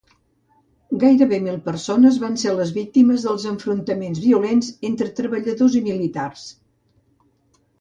Gairebé 1.01 1.37
mil 1.47 1.59
persones 1.67 2.17
van 2.23 2.39
ser 2.43 2.55
les 2.61 2.71
víctimes 2.77 3.27
dels 3.27 3.45
enfrontaments 3.51 4.23
violents 4.25 4.73
entre 4.91 5.11
treballadors 5.21 5.77
i 5.81 5.83
militars. 5.91 6.49